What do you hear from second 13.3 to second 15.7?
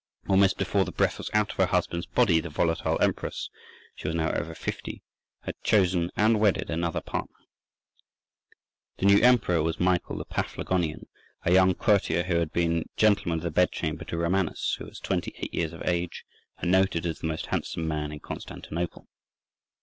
of the Bedchamber to Romanus: he was twenty eight